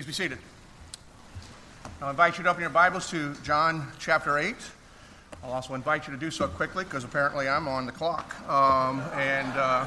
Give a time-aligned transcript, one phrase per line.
[0.00, 0.38] Please be seated.
[2.00, 4.56] I'll invite you to open your Bibles to John chapter 8.
[5.44, 8.34] I'll also invite you to do so quickly because apparently I'm on the clock.
[8.48, 9.86] Um, and, uh,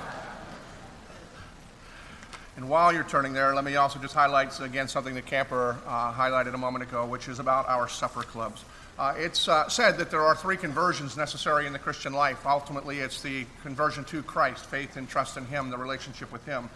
[2.57, 6.13] and while you're turning there, let me also just highlight again something that Camper uh,
[6.13, 8.65] highlighted a moment ago, which is about our supper clubs.
[8.99, 12.45] Uh, it's uh, said that there are three conversions necessary in the Christian life.
[12.45, 16.69] Ultimately, it's the conversion to Christ, faith and trust in Him, the relationship with Him.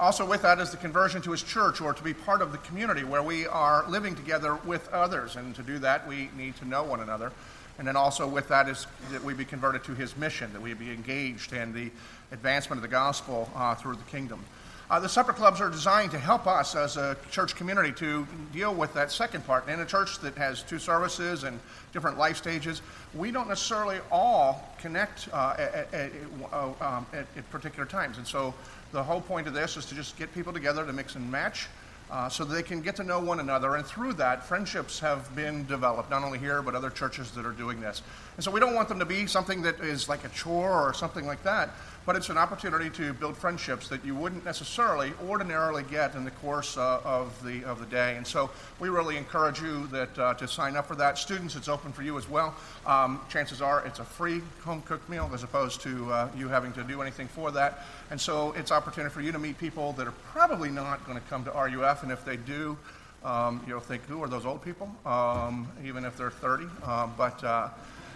[0.00, 2.58] Also, with that is the conversion to his church or to be part of the
[2.58, 5.36] community where we are living together with others.
[5.36, 7.32] And to do that, we need to know one another.
[7.78, 10.72] And then also with that is that we be converted to his mission, that we
[10.72, 11.90] be engaged in the
[12.32, 14.42] advancement of the gospel uh, through the kingdom.
[14.90, 18.74] Uh, the supper clubs are designed to help us as a church community to deal
[18.74, 19.68] with that second part.
[19.68, 21.60] In a church that has two services and
[21.92, 22.82] different life stages,
[23.14, 26.10] we don't necessarily all connect uh, at, at,
[26.52, 28.18] uh, um, at, at particular times.
[28.18, 28.52] And so
[28.90, 31.68] the whole point of this is to just get people together to mix and match
[32.10, 33.76] uh, so they can get to know one another.
[33.76, 37.52] And through that, friendships have been developed, not only here, but other churches that are
[37.52, 38.02] doing this.
[38.36, 40.92] And so we don't want them to be something that is like a chore or
[40.92, 41.70] something like that,
[42.06, 46.30] but it's an opportunity to build friendships that you wouldn't necessarily ordinarily get in the
[46.30, 48.16] course uh, of, the, of the day.
[48.16, 51.18] And so we really encourage you that, uh, to sign up for that.
[51.18, 52.54] Students, it's open for you as well.
[52.86, 56.72] Um, chances are it's a free home cooked meal as opposed to uh, you having
[56.72, 57.84] to do anything for that.
[58.10, 61.24] And so it's opportunity for you to meet people that are probably not going to
[61.28, 62.78] come to RUF, and if they do,
[63.24, 64.90] um, you'll think, who are those old people?
[65.04, 66.64] Um, even if they're 30.
[66.84, 67.68] Um, but uh,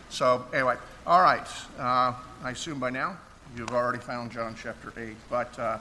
[0.08, 1.46] so anyway, all right.
[1.78, 3.18] Uh, I assume by now
[3.56, 5.78] You've already found John chapter 8, but uh,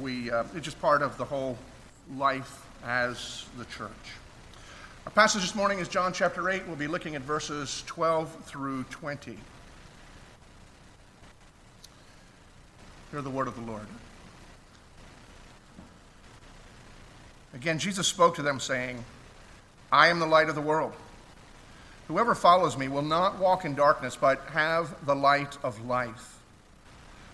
[0.00, 1.56] we, uh, it's just part of the whole
[2.16, 3.90] life as the church.
[5.06, 6.66] Our passage this morning is John chapter 8.
[6.66, 9.38] We'll be looking at verses 12 through 20.
[13.12, 13.86] Hear the word of the Lord.
[17.54, 19.04] Again, Jesus spoke to them, saying,
[19.92, 20.94] I am the light of the world.
[22.08, 26.37] Whoever follows me will not walk in darkness, but have the light of life.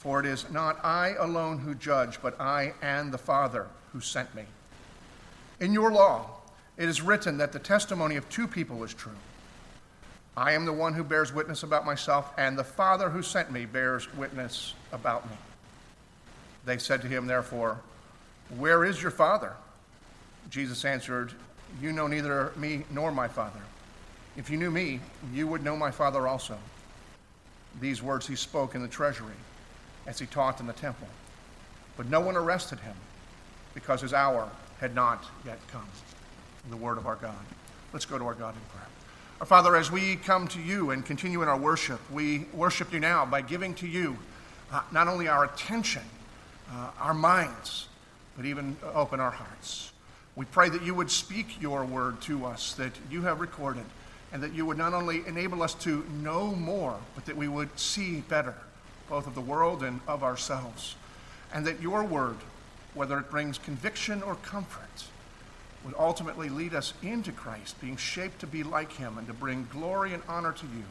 [0.00, 4.34] for it is not I alone who judge, but I and the Father who sent
[4.34, 4.44] me.
[5.60, 6.30] In your law,
[6.78, 9.12] it is written that the testimony of two people is true.
[10.38, 13.66] I am the one who bears witness about myself, and the Father who sent me
[13.66, 15.36] bears witness about me.
[16.64, 17.78] They said to him, therefore,
[18.56, 19.52] Where is your Father?
[20.48, 21.34] Jesus answered,
[21.82, 23.60] You know neither me nor my Father.
[24.38, 25.00] If you knew me,
[25.34, 26.56] you would know my Father also.
[27.82, 29.34] These words he spoke in the treasury
[30.06, 31.08] as he taught in the temple.
[31.96, 32.96] But no one arrested him
[33.74, 34.48] because his hour
[34.80, 35.86] had not yet come.
[36.64, 37.34] In the word of our God.
[37.92, 38.86] Let's go to our God in prayer.
[39.40, 43.00] Our Father, as we come to you and continue in our worship, we worship you
[43.00, 44.18] now by giving to you
[44.70, 46.02] uh, not only our attention,
[46.70, 47.88] uh, our minds,
[48.36, 49.92] but even open our hearts.
[50.36, 53.84] We pray that you would speak your word to us that you have recorded,
[54.32, 57.76] and that you would not only enable us to know more, but that we would
[57.78, 58.54] see better
[59.10, 60.94] both of the world and of ourselves.
[61.52, 62.36] And that your word,
[62.94, 65.04] whether it brings conviction or comfort,
[65.84, 69.68] would ultimately lead us into Christ, being shaped to be like him and to bring
[69.70, 70.84] glory and honor to you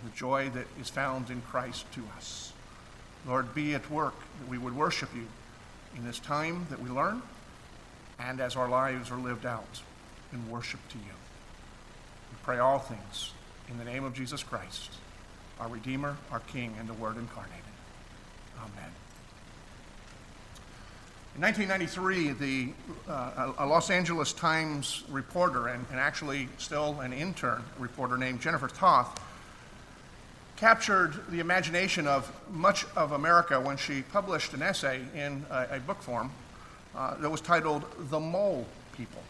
[0.00, 2.52] and the joy that is found in Christ to us.
[3.26, 5.26] Lord, be at work that we would worship you
[5.96, 7.22] in this time that we learn
[8.18, 9.80] and as our lives are lived out
[10.32, 11.04] in worship to you.
[11.04, 13.32] We pray all things
[13.70, 14.90] in the name of Jesus Christ
[15.60, 17.60] our Redeemer, our King, and the Word incarnated.
[18.58, 18.90] Amen.
[21.34, 22.72] In 1993, the,
[23.10, 28.68] uh, a Los Angeles Times reporter, and, and, actually still an intern reporter named Jennifer
[28.68, 29.20] Toth,
[30.56, 35.80] captured the imagination of much of America when she published an essay in a, a
[35.80, 36.30] book form
[36.94, 38.66] uh, that was titled The Mole
[38.96, 39.22] People.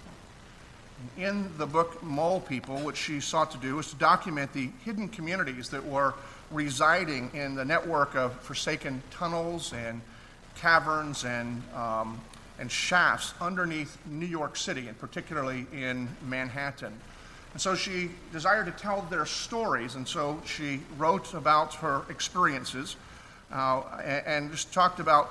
[1.17, 5.09] In the book Mole People, what she sought to do was to document the hidden
[5.09, 6.15] communities that were
[6.51, 10.01] residing in the network of forsaken tunnels and
[10.57, 12.21] caverns and, um,
[12.59, 16.93] and shafts underneath New York City, and particularly in Manhattan.
[17.53, 22.97] And so she desired to tell their stories, and so she wrote about her experiences
[23.53, 23.83] uh,
[24.27, 25.31] and, just talked about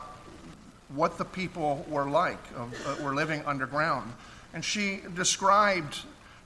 [0.96, 4.12] what the people were like, uh, were living underground.
[4.54, 6.00] And she described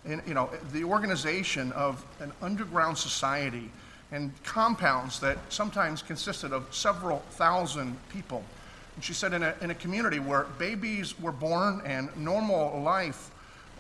[0.06, 3.70] in, you know, the organization of an underground society
[4.12, 8.44] and compounds that sometimes consisted of several thousand people.
[8.96, 13.32] And she said in a, in a community where babies were born and normal life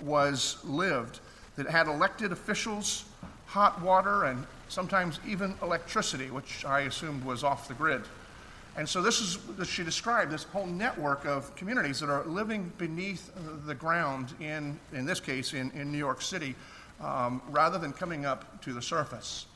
[0.01, 1.21] was lived,
[1.55, 3.05] that had elected officials,
[3.47, 8.03] hot water, and sometimes even electricity, which I assumed was off the grid.
[8.77, 13.31] And so this is, she described this whole network of communities that are living beneath
[13.65, 16.53] the ground in, in this case, in, in New York City,
[17.01, 19.47] um, rather than coming up to the surface.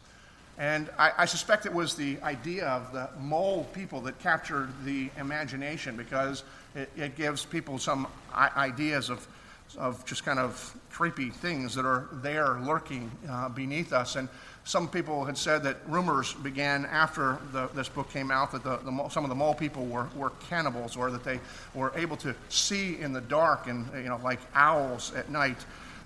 [0.57, 5.09] And I, I, suspect it was the idea of the mole people that captured the
[5.17, 6.43] imagination because
[6.75, 9.25] it, it gives people some ideas of,
[9.77, 14.15] of just kind of creepy things that are there lurking uh, beneath us.
[14.17, 14.27] And
[14.63, 18.77] some people had said that rumors began after the, this book came out that the,
[18.77, 21.39] the, some of the mole people were, were cannibals or that they
[21.73, 25.57] were able to see in the dark and, you know, like owls at night.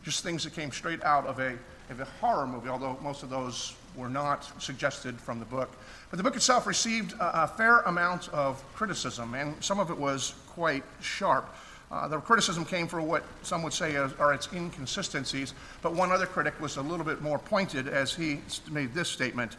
[0.04, 1.58] Just things that came straight out of a,
[1.90, 5.70] of a horror movie, although most of those were not suggested from the book.
[6.10, 9.98] But the book itself received a, a fair amount of criticism, and some of it
[9.98, 11.54] was quite sharp.
[11.92, 16.26] Uh, the criticism came for what some would say are its inconsistencies, but one other
[16.26, 18.40] critic was a little bit more pointed as he
[18.72, 19.56] made this statement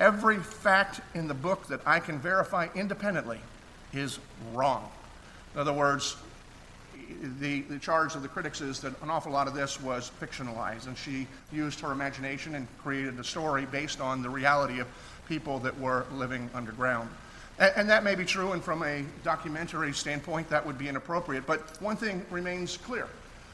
[0.00, 3.40] Every fact in the book that I can verify independently
[3.92, 4.20] is
[4.52, 4.88] wrong.
[5.54, 6.16] In other words,
[7.40, 10.86] the, the charge of the critics is that an awful lot of this was fictionalized,
[10.86, 14.86] and she used her imagination and created a story based on the reality of
[15.28, 17.10] people that were living underground.
[17.58, 21.46] And, and that may be true, and from a documentary standpoint, that would be inappropriate.
[21.46, 23.08] But one thing remains clear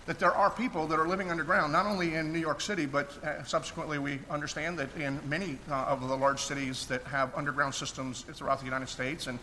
[0.06, 3.10] that there are people that are living underground, not only in New York City, but
[3.24, 7.74] uh, subsequently we understand that in many uh, of the large cities that have underground
[7.74, 9.38] systems throughout the United States, and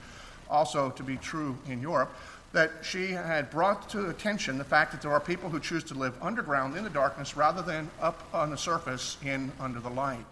[0.49, 2.13] also to be true in Europe
[2.53, 5.93] that she had brought to attention the fact that there are people who choose to
[5.93, 10.25] live underground in the darkness rather than up on the surface in under the light.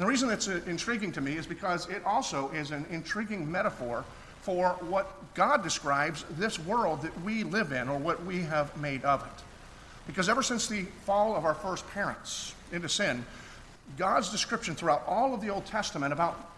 [0.00, 3.52] And the reason it's uh, intriguing to me is because it also is an intriguing
[3.52, 4.02] metaphor
[4.40, 9.04] for what God describes this world that we live in or what we have made
[9.04, 9.44] of it.
[10.06, 13.26] Because ever since the fall of our first parents into sin,
[13.98, 16.50] God's description throughout all of the Old Testament about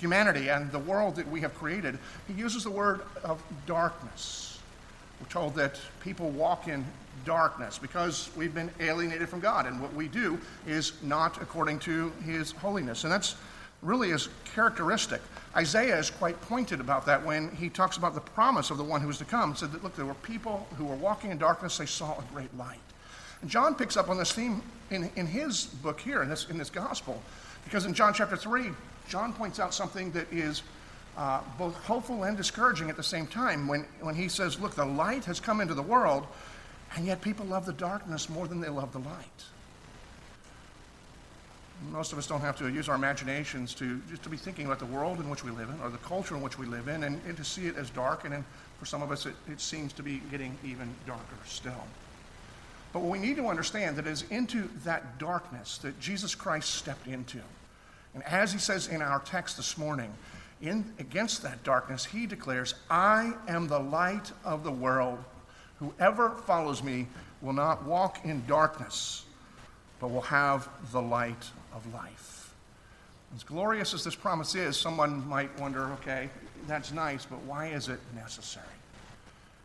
[0.00, 4.47] humanity and the world that we have created, he uses the word of darkness.
[5.20, 6.84] We're told that people walk in
[7.24, 12.12] darkness because we've been alienated from God, and what we do is not according to
[12.24, 13.04] his holiness.
[13.04, 13.36] And that's
[13.82, 15.20] really is characteristic.
[15.56, 19.00] Isaiah is quite pointed about that when he talks about the promise of the one
[19.00, 19.52] who is to come.
[19.52, 22.24] He said that, look, there were people who were walking in darkness, they saw a
[22.32, 22.78] great light.
[23.40, 26.58] And John picks up on this theme in, in his book here, in this, in
[26.58, 27.22] this gospel,
[27.64, 28.70] because in John chapter 3,
[29.08, 30.62] John points out something that is
[31.18, 34.84] uh, both hopeful and discouraging at the same time when, when he says, Look, the
[34.84, 36.26] light has come into the world,
[36.94, 39.44] and yet people love the darkness more than they love the light.
[41.90, 44.78] Most of us don't have to use our imaginations to just to be thinking about
[44.78, 47.04] the world in which we live in or the culture in which we live in
[47.04, 48.24] and, and to see it as dark.
[48.24, 48.44] And then
[48.78, 51.84] for some of us, it, it seems to be getting even darker still.
[52.92, 57.06] But what we need to understand that is into that darkness that Jesus Christ stepped
[57.06, 57.40] into.
[58.14, 60.12] And as he says in our text this morning,
[60.60, 65.18] in, against that darkness, he declares, I am the light of the world.
[65.78, 67.06] Whoever follows me
[67.40, 69.24] will not walk in darkness,
[70.00, 72.54] but will have the light of life.
[73.36, 76.30] As glorious as this promise is, someone might wonder okay,
[76.66, 78.66] that's nice, but why is it necessary?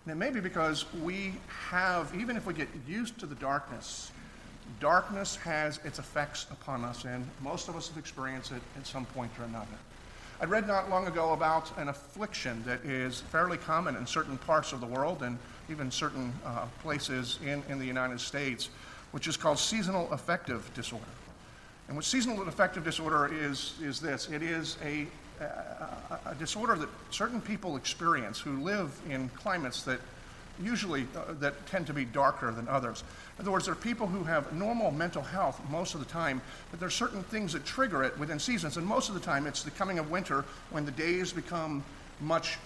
[0.05, 4.11] And it may be because we have, even if we get used to the darkness,
[4.79, 9.05] darkness has its effects upon us, and most of us have experienced it at some
[9.05, 9.77] point or another.
[10.41, 14.73] I read not long ago about an affliction that is fairly common in certain parts
[14.73, 15.37] of the world and
[15.69, 18.69] even certain uh, places in, in the United States,
[19.11, 21.05] which is called seasonal affective disorder.
[21.87, 25.07] And what seasonal affective disorder is, is this it is a,
[25.39, 29.99] a, a disorder that certain people experience who live in climates that
[30.61, 33.03] usually uh, that tend to be darker than others.
[33.37, 36.41] In other words, there are people who have normal mental health most of the time,
[36.69, 39.47] but there are certain things that trigger it within seasons, and most of the time
[39.47, 41.83] it's the coming of winter when the days become
[42.21, 42.57] much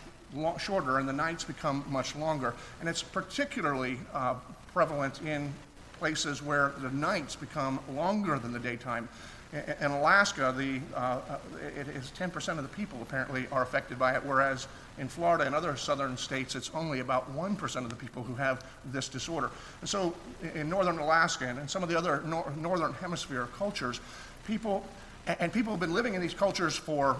[0.59, 2.53] shorter and the nights become much longer.
[2.79, 4.35] And it's particularly uh,
[4.73, 5.53] prevalent in
[5.99, 9.07] places where the nights become longer than the daytime.
[9.53, 11.37] In Alaska, the, uh, uh
[11.75, 14.67] it is 10% of the people apparently are affected by it, whereas
[14.97, 18.65] in Florida and other southern states, it's only about 1% of the people who have
[18.85, 19.51] this disorder.
[19.81, 20.15] And so
[20.55, 23.99] in northern Alaska and in some of the other nor- northern hemisphere cultures,
[24.47, 24.85] people,
[25.27, 27.17] and people have been living in these cultures for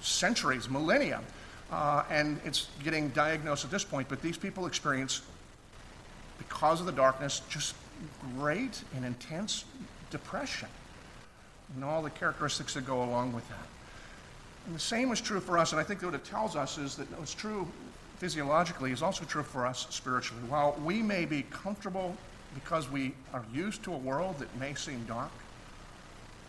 [0.00, 1.20] centuries, millennia,
[1.70, 5.22] uh, and it's getting diagnosed at this point, but these people experience
[6.38, 7.74] because of the darkness, just
[8.36, 9.64] great and intense
[10.10, 10.68] depression
[11.74, 13.71] and all the characteristics that go along with that.
[14.66, 16.96] And the same is true for us, and I think what it tells us is
[16.96, 17.66] that what's true
[18.18, 20.42] physiologically is also true for us spiritually.
[20.48, 22.16] While we may be comfortable
[22.54, 25.32] because we are used to a world that may seem dark,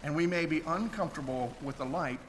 [0.04, 2.20] and we may be uncomfortable with the light,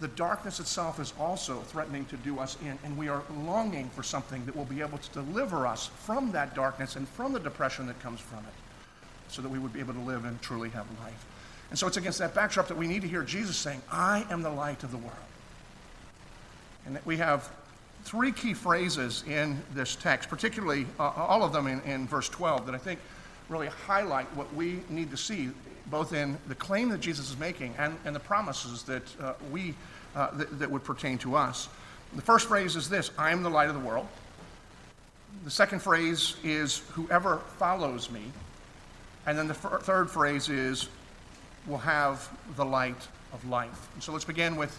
[0.00, 4.02] the darkness itself is also threatening to do us in, and we are longing for
[4.02, 7.86] something that will be able to deliver us from that darkness and from the depression
[7.86, 8.54] that comes from it,
[9.28, 11.24] so that we would be able to live and truly have life.
[11.70, 14.42] And so it's against that backdrop that we need to hear Jesus saying, I am
[14.42, 15.16] the light of the world.
[16.86, 17.50] And we have
[18.04, 22.66] three key phrases in this text, particularly uh, all of them in, in verse 12,
[22.66, 23.00] that I think
[23.48, 25.50] really highlight what we need to see,
[25.86, 29.74] both in the claim that Jesus is making and, and the promises that uh, we
[30.14, 31.68] uh, that, that would pertain to us.
[32.16, 34.08] The first phrase is this I am the light of the world.
[35.44, 38.22] The second phrase is whoever follows me.
[39.26, 40.88] And then the f- third phrase is
[41.66, 43.88] will have the light of life.
[43.94, 44.76] And so let's begin with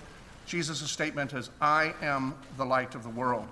[0.51, 3.47] Jesus' statement as I am the light of the world.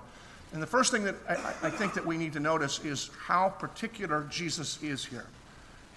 [0.52, 1.32] And the first thing that I,
[1.66, 5.24] I, think that we need to notice is how particular Jesus is here.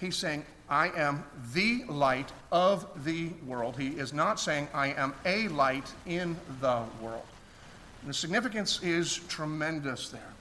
[0.00, 3.78] He's saying, I am the light of the world.
[3.78, 7.26] He is not saying, I am a light in the world.
[8.00, 10.32] And the significance is tremendous there.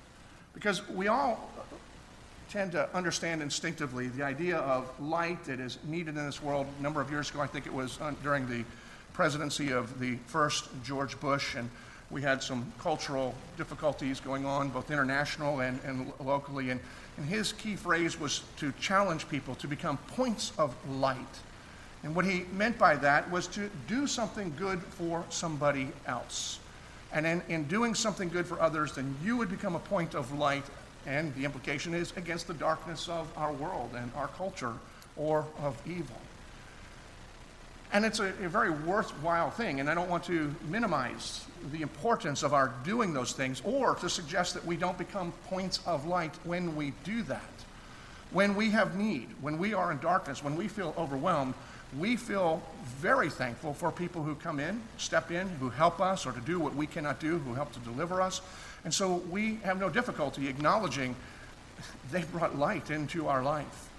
[0.54, 1.52] Because we all
[2.50, 6.68] tend to understand instinctively the idea of light that is needed in this world.
[6.80, 8.64] A number of years ago, I think it was uh, during the
[9.14, 11.70] presidency of the first George Bush, and
[12.10, 16.70] we had some cultural difficulties going on, both international and, and locally.
[16.70, 16.80] And,
[17.18, 21.18] and his key phrase was to challenge people to become points of light.
[22.04, 26.60] And what he meant by that was to do something good for somebody else.
[27.14, 30.38] And in, in doing something good for others, then you would become a point of
[30.38, 30.66] light
[31.06, 34.74] and the implication is against the darkness of our world and our culture
[35.18, 36.18] or of evil.
[37.94, 42.42] And it's a, a, very worthwhile thing, and I don't want to minimize the importance
[42.42, 46.34] of our doing those things or to suggest that we don't become points of light
[46.44, 47.42] when we do that.
[48.32, 51.54] When we have need, when we are in darkness, when we feel overwhelmed,
[52.00, 52.64] we feel
[52.98, 56.60] very thankful for people who come in, step in, who help us or to do
[56.60, 58.42] what we cannot do, who help to deliver us.
[58.84, 61.16] And so we have no difficulty acknowledging
[62.12, 63.90] they brought light into our life.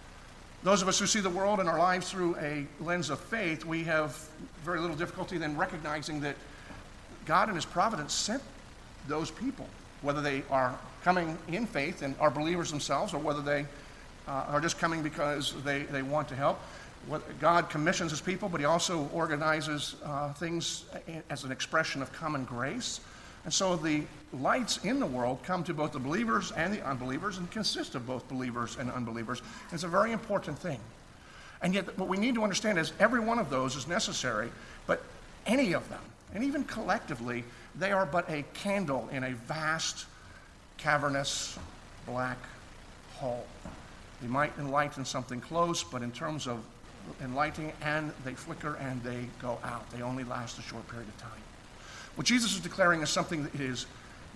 [0.65, 3.67] Those of us who see the world and our lives through a lens of faith,
[3.67, 4.17] we have
[4.65, 6.37] very little difficulty then recognizing that
[7.27, 8.43] God in His providence sent
[9.07, 9.69] those people,
[10.01, 13.67] whether they are coming in faith and are believers themselves, or whether they
[14.27, 16.59] uh, are just coming because they, they want to help.
[17.41, 20.87] God commissions His people, but He also organizes uh, things
[21.29, 23.01] as an expression of common grace.
[23.45, 27.39] And so the lights in the world come to both the believers and the unbelievers
[27.39, 29.43] and consist of both believers and unbelievers.
[29.71, 30.81] It's a very important thing.
[31.63, 34.51] And yet, what we need to understand is every one of those is necessary,
[34.87, 35.03] but
[35.47, 36.01] any of them,
[36.35, 40.07] and even collectively, they are but a candle in a vast,
[40.77, 41.59] cavernous,
[42.07, 42.39] black
[43.15, 43.47] hole.
[44.21, 46.63] They might enlighten something close, but in terms of
[47.23, 49.91] enlightening, and they flicker and they go out.
[49.91, 51.31] They only last a short period of time.
[52.17, 53.87] What Jesus is declaring is something that is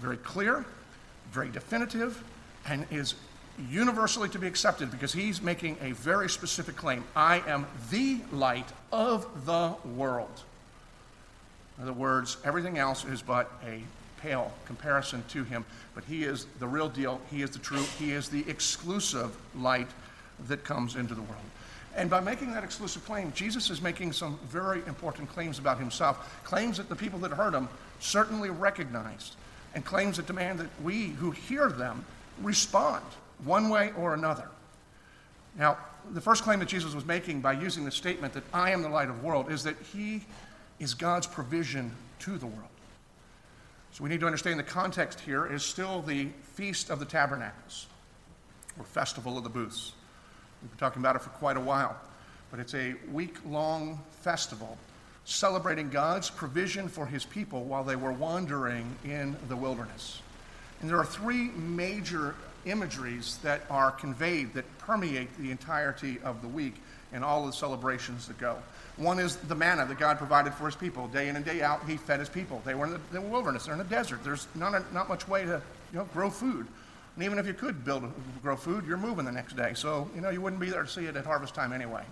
[0.00, 0.64] very clear,
[1.30, 2.23] very definitive,
[2.66, 3.14] and is
[3.70, 8.68] universally to be accepted because he's making a very specific claim I am the light
[8.92, 10.42] of the world.
[11.76, 13.82] In other words, everything else is but a
[14.20, 17.20] pale comparison to him, but he is the real deal.
[17.30, 19.88] He is the true, he is the exclusive light
[20.49, 21.40] that comes into the world.
[21.99, 26.40] And by making that exclusive claim, Jesus is making some very important claims about himself,
[26.45, 29.35] claims that the people that heard him certainly recognized,
[29.75, 32.07] and claims that demand that we who hear them
[32.40, 33.05] respond
[33.45, 34.49] one way or another.
[35.59, 35.76] Now,
[36.12, 38.88] the first claim that Jesus was making by using the statement that I am the
[38.88, 40.23] light of the world is that he
[40.78, 41.90] is God's provision
[42.21, 42.69] to the world.
[43.90, 47.88] So we need to understand the context here is still the Feast of the Tabernacles,
[48.78, 49.95] or Festival of the Booths.
[50.62, 51.97] We've been talking about it for quite a while,
[52.50, 54.77] but it's a week long festival
[55.25, 60.23] celebrating God's provision for his people while they were wandering in the wilderness.
[60.81, 62.35] And there are three major
[62.65, 66.75] imageries that are conveyed that permeate the entirety of the week
[67.12, 68.57] and all the celebrations that go.
[68.97, 71.09] One is the manna that God provided for his people.
[71.09, 72.62] Day in and day out, he fed his people.
[72.65, 74.25] They were in the, wilderness, they're in the desert.
[74.25, 75.62] There's not, a, not much way to
[75.93, 76.67] you know, grow food.
[77.19, 78.05] And even if you could build,
[78.43, 79.73] grow food, you're moving the next day.
[79.75, 82.05] So, you know, you wouldn't be there to see it at harvest time anyway.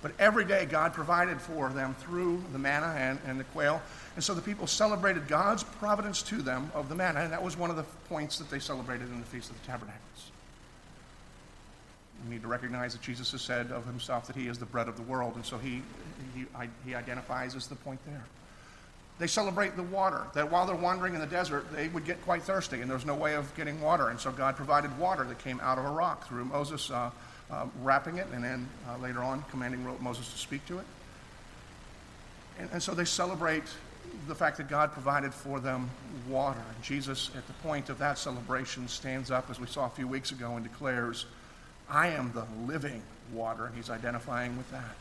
[0.00, 3.82] But every day, God provided for them through the manna and, and the quail.
[4.14, 7.20] And so the people celebrated God's providence to them of the manna.
[7.20, 9.66] And that was one of the points that they celebrated in the Feast of the
[9.66, 10.30] Tabernacles.
[12.24, 14.88] We need to recognize that Jesus has said of himself that he is the bread
[14.88, 15.82] of the world, and so he,
[16.34, 16.46] he,
[16.86, 18.24] he identifies as the point there.
[19.22, 22.42] They celebrate the water, that while they're wandering in the desert, they would get quite
[22.42, 24.08] thirsty, and there's no way of getting water.
[24.08, 27.08] And so God provided water that came out of a rock through Moses uh,
[27.48, 30.84] uh, rapping it, and then uh, later on commanding Moses to speak to it.
[32.58, 33.62] And, and so they celebrate
[34.26, 35.88] the fact that God provided for them
[36.28, 36.58] water.
[36.74, 40.08] And Jesus, at the point of that celebration, stands up, as we saw a few
[40.08, 41.26] weeks ago, and declares,
[41.88, 43.02] I am the living
[43.32, 43.66] water.
[43.66, 44.96] And he's identifying with that.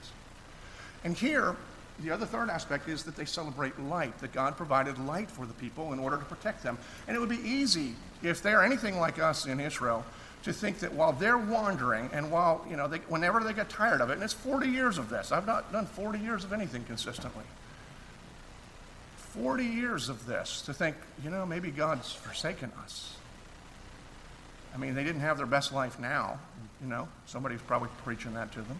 [1.03, 1.55] And here,
[2.03, 5.53] the other third aspect is that they celebrate light, that God provided light for the
[5.53, 6.77] people in order to protect them.
[7.07, 10.05] And it would be easy, if they're anything like us in Israel,
[10.43, 14.01] to think that while they're wandering and while, you know, they, whenever they get tired
[14.01, 16.83] of it, and it's 40 years of this, I've not done 40 years of anything
[16.83, 17.45] consistently.
[19.17, 23.15] 40 years of this to think, you know, maybe God's forsaken us.
[24.73, 26.39] I mean, they didn't have their best life now,
[26.81, 28.77] you know, somebody's probably preaching that to them.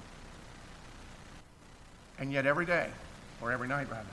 [2.19, 2.89] And yet, every day,
[3.41, 4.07] or every night rather,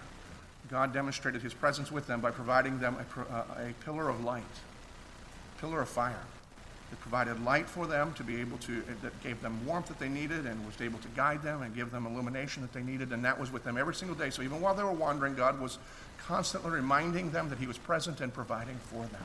[0.71, 4.23] God demonstrated his presence with them by providing them a, a, uh, a pillar of
[4.25, 4.43] light,
[5.61, 6.25] pillar of fire
[6.91, 9.99] that provided light for them to be able to, uh, that gave them warmth that
[9.99, 13.13] they needed and was able to guide them and give them illumination that they needed.
[13.13, 14.31] And that was with them every single day.
[14.31, 15.79] So even while they were wandering, God was
[16.19, 19.25] constantly reminding them that He was present and providing for them.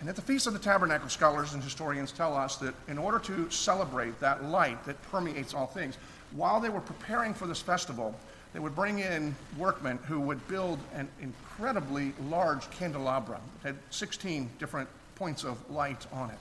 [0.00, 3.20] And at the Feast of the Tabernacle, scholars and historians tell us that in order
[3.20, 5.96] to celebrate that light that permeates all things,
[6.32, 8.14] while they were preparing for this festival,
[8.52, 13.40] they would bring in workmen who would build an incredibly large candelabra.
[13.62, 16.38] It had 16 different points of light on it.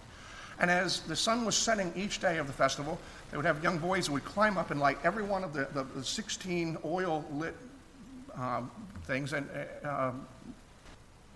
[0.60, 3.00] And as the sun was setting each day of the festival,
[3.32, 5.68] they would have young boys who would climb up and light every one of the,
[5.74, 7.56] the, the 16 oil lit
[8.36, 8.70] um,
[9.06, 9.50] things and
[9.84, 10.28] uh, um,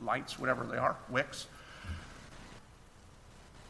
[0.03, 1.47] lights, whatever they are, wicks.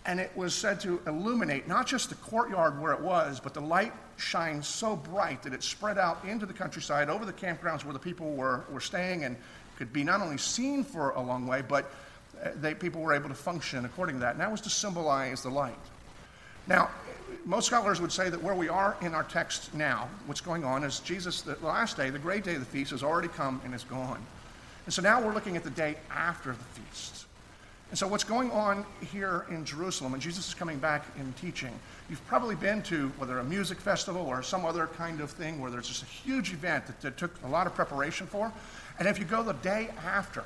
[0.05, 3.61] And it was said to illuminate not just the courtyard where it was, but the
[3.61, 7.93] light shined so bright that it spread out into the countryside, over the campgrounds where
[7.93, 9.35] the people were, were staying, and
[9.77, 11.91] could be not only seen for a long way, but
[12.43, 14.31] uh, they, people were able to function according to that.
[14.31, 15.75] And that was to symbolize the light.
[16.67, 16.89] Now,
[17.45, 20.83] most scholars would say that where we are in our text now, what's going on
[20.83, 23.73] is Jesus, the last day, the great day of the feast, has already come and
[23.73, 24.23] is gone.
[24.85, 27.25] And so now we're looking at the day after the feast.
[27.89, 31.71] And so what's going on here in Jerusalem, and Jesus is coming back and teaching,
[32.09, 35.69] you've probably been to whether a music festival or some other kind of thing where
[35.69, 38.51] there's just a huge event that, that took a lot of preparation for.
[38.97, 40.43] And if you go the day after,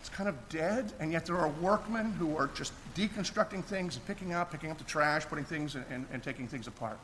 [0.00, 4.06] it's kind of dead, and yet there are workmen who are just deconstructing things and
[4.06, 6.98] picking up, picking up the trash, putting things and, and taking things apart.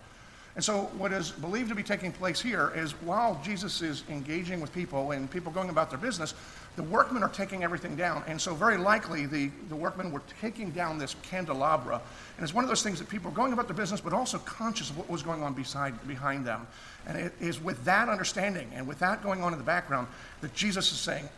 [0.55, 4.61] And so, what is believed to be taking place here is while Jesus is engaging
[4.61, 6.35] with people and people going about their business,
[6.81, 8.25] the workmen are taking everything down.
[8.27, 12.01] And so, very likely, the, the workmen were taking down this candelabra.
[12.38, 14.38] And it's one of those things that people are going about their business, but also
[14.38, 16.66] conscious of what was going on beside, behind them.
[17.07, 20.09] And it is with that understanding and with that going on in the background
[20.40, 21.29] that Jesus is saying,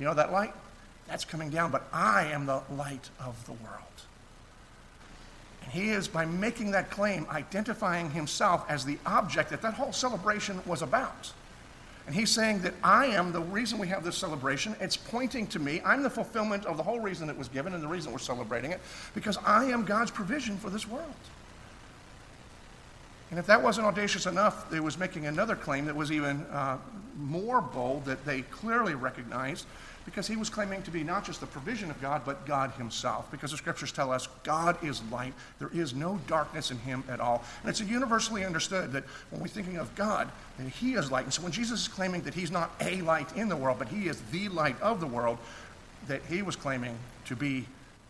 [0.00, 0.52] you know that light?
[1.06, 3.76] That's coming down, but I am the light of the world.
[5.62, 9.92] And he is, by making that claim, identifying himself as the object that that whole
[9.92, 11.32] celebration was about.
[12.10, 14.74] And he's saying that I am the reason we have this celebration.
[14.80, 15.80] It's pointing to me.
[15.84, 18.72] I'm the fulfillment of the whole reason it was given and the reason we're celebrating
[18.72, 18.80] it,
[19.14, 21.14] because I am God's provision for this world.
[23.30, 26.78] And if that wasn't audacious enough, it was making another claim that was even uh,
[27.16, 29.66] more bold that they clearly recognized
[30.04, 33.30] because he was claiming to be not just the provision of God, but God himself.
[33.30, 37.20] Because the scriptures tell us God is light, there is no darkness in him at
[37.20, 37.44] all.
[37.62, 41.24] And it's universally understood that when we're thinking of God, that he is light.
[41.24, 43.88] And so when Jesus is claiming that he's not a light in the world, but
[43.88, 45.38] he is the light of the world,
[46.08, 47.66] that he was claiming to be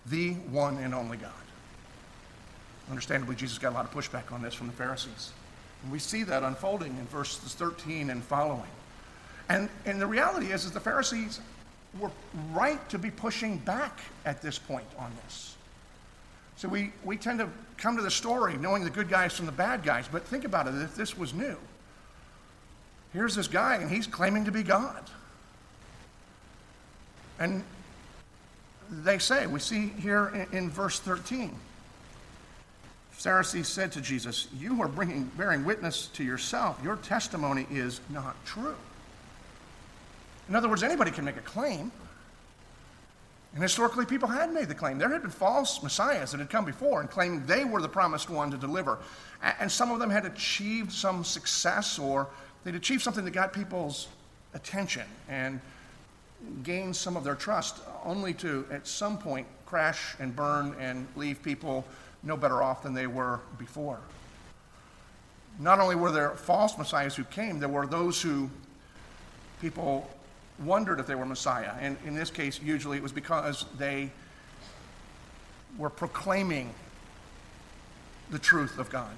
[0.07, 1.33] the one and only God.
[2.89, 5.33] Understandably, Jesus got a lot of pushback on this from the Pharisees.
[5.83, 8.63] And we see that unfolding in verses 13 and following.
[9.49, 11.41] And, and the reality is, is the Pharisees
[11.99, 12.11] were
[12.53, 15.57] right to be pushing back at this point on this.
[16.57, 17.49] So we, we tend to
[17.79, 20.67] come to the story knowing the good guys from the bad guys, but think about
[20.67, 21.57] it if this was new.
[23.13, 25.03] Here's this guy, and he's claiming to be God.
[27.39, 27.65] And
[28.91, 31.57] they say, we see here in, in verse 13,
[33.11, 36.79] Pharisees said to Jesus, You are bringing, bearing witness to yourself.
[36.85, 38.77] Your testimony is not true.
[40.51, 41.93] In other words, anybody can make a claim.
[43.55, 44.99] And historically, people had made the claim.
[44.99, 48.29] There had been false messiahs that had come before and claimed they were the promised
[48.29, 48.99] one to deliver.
[49.61, 52.29] And some of them had achieved some success or
[52.65, 54.09] they'd achieved something that got people's
[54.55, 55.61] attention and
[56.65, 61.43] gained some of their trust, only to, at some point, crash and burn and leave
[61.43, 61.85] people
[62.25, 64.01] no better off than they were before.
[65.61, 68.51] Not only were there false messiahs who came, there were those who
[69.61, 70.09] people
[70.61, 71.73] wondered if they were Messiah.
[71.81, 74.11] And in this case, usually it was because they
[75.79, 76.75] were proclaiming
[78.31, 79.15] the truth of God.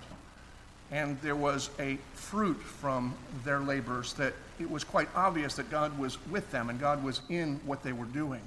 [0.90, 5.98] And there was a fruit from their labors that it was quite obvious that God
[5.98, 8.42] was with them and God was in what they were doing.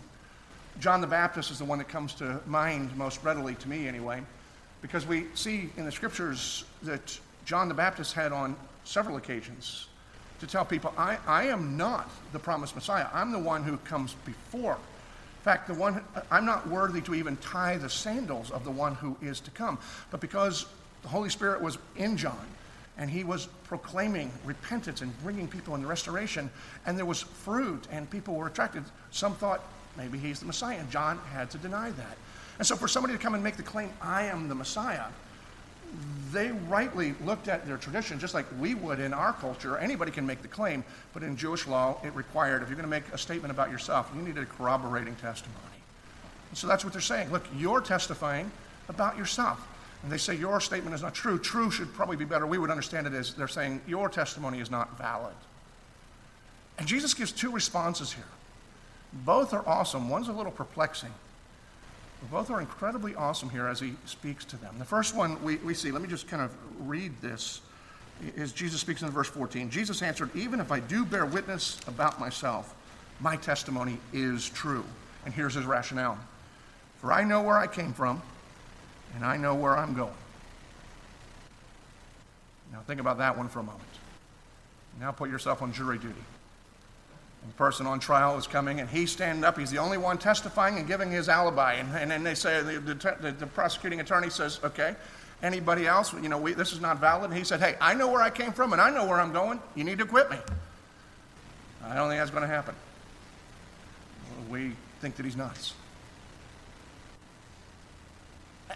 [0.79, 4.21] John the Baptist is the one that comes to mind most readily to me, anyway,
[4.81, 9.87] because we see in the scriptures that John the Baptist had on several occasions
[10.39, 13.07] to tell people, I, I am not the promised Messiah.
[13.13, 14.73] I'm the one who comes before.
[14.73, 18.95] In fact, the one I'm not worthy to even tie the sandals of the one
[18.95, 19.77] who is to come.
[20.09, 20.65] But because
[21.03, 22.45] the Holy Spirit was in John,
[22.97, 26.49] and he was proclaiming repentance and bringing people into restoration,
[26.85, 28.83] and there was fruit, and people were attracted.
[29.11, 29.61] Some thought
[29.97, 32.17] maybe he's the Messiah, and John had to deny that.
[32.57, 35.05] And so, for somebody to come and make the claim, I am the Messiah,
[36.31, 39.77] they rightly looked at their tradition just like we would in our culture.
[39.77, 42.89] Anybody can make the claim, but in Jewish law, it required if you're going to
[42.89, 45.59] make a statement about yourself, you need a corroborating testimony.
[46.49, 47.31] And so that's what they're saying.
[47.31, 48.51] Look, you're testifying
[48.89, 49.65] about yourself.
[50.03, 51.39] And they say your statement is not true.
[51.39, 52.45] True should probably be better.
[52.45, 55.33] We would understand it as they're saying your testimony is not valid.
[56.77, 58.25] And Jesus gives two responses here.
[59.13, 60.09] Both are awesome.
[60.09, 61.13] One's a little perplexing.
[62.31, 64.75] Both are incredibly awesome here as he speaks to them.
[64.77, 67.61] The first one we, we see, let me just kind of read this,
[68.35, 69.69] is Jesus speaks in verse 14.
[69.69, 72.73] Jesus answered, Even if I do bear witness about myself,
[73.19, 74.85] my testimony is true.
[75.25, 76.17] And here's his rationale
[76.97, 78.21] For I know where I came from,
[79.15, 80.13] and I know where I'm going.
[82.71, 83.83] Now think about that one for a moment.
[84.99, 86.21] Now put yourself on jury duty.
[87.47, 89.57] The person on trial is coming, and he's standing up.
[89.57, 91.73] He's the only one testifying and giving his alibi.
[91.73, 94.95] And, and then they say, the, the, the prosecuting attorney says, okay,
[95.43, 97.29] anybody else, you know, we, this is not valid.
[97.29, 99.31] And he said, hey, I know where I came from, and I know where I'm
[99.31, 99.59] going.
[99.75, 100.37] You need to quit me.
[101.85, 102.73] I don't think that's going to happen.
[104.49, 105.73] We think that he's nuts.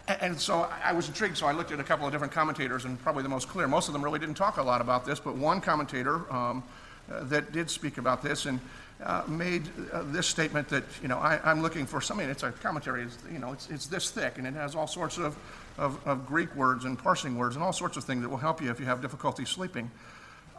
[0.08, 3.02] And so I was intrigued, so I looked at a couple of different commentators, and
[3.02, 3.68] probably the most clear.
[3.68, 6.64] Most of them really didn't talk a lot about this, but one commentator um,
[7.10, 8.60] that did speak about this and
[9.04, 12.52] uh, made uh, this statement that, you know, I, am looking for something, it's a
[12.52, 15.38] commentary, it's, you know, it's, it's this thick and it has all sorts of,
[15.78, 18.62] of, of, Greek words and parsing words and all sorts of things that will help
[18.62, 19.90] you if you have difficulty sleeping.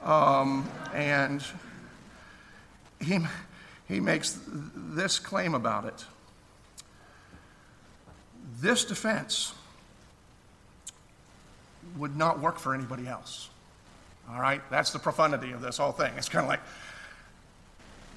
[0.02, 1.44] Um, and
[3.00, 3.18] he,
[3.88, 6.04] he makes this claim about it.
[8.60, 9.52] This defense
[11.98, 13.50] would not work for anybody else.
[14.32, 14.60] All right?
[14.70, 16.12] That's the profundity of this whole thing.
[16.16, 16.60] It's kind of like,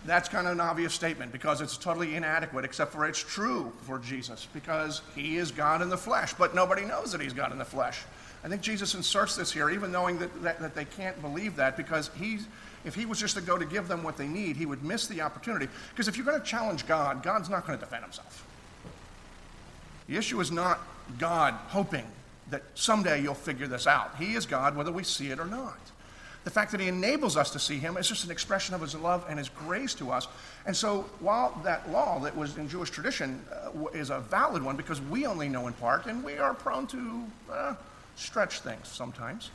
[0.05, 3.99] that's kind of an obvious statement because it's totally inadequate, except for it's true for
[3.99, 7.57] Jesus because he is God in the flesh, but nobody knows that he's God in
[7.57, 8.01] the flesh.
[8.43, 11.77] I think Jesus inserts this here, even knowing that, that, that they can't believe that
[11.77, 12.45] because he's,
[12.83, 15.07] if he was just to go to give them what they need, he would miss
[15.07, 15.69] the opportunity.
[15.91, 18.45] Because if you're going to challenge God, God's not going to defend himself.
[20.07, 20.81] The issue is not
[21.17, 22.05] God hoping
[22.49, 24.17] that someday you'll figure this out.
[24.17, 25.79] He is God whether we see it or not.
[26.43, 28.95] The fact that he enables us to see him is just an expression of his
[28.95, 30.27] love and his grace to us.
[30.65, 34.75] And so, while that law that was in Jewish tradition uh, is a valid one
[34.75, 37.75] because we only know in part and we are prone to uh,
[38.15, 39.51] stretch things sometimes,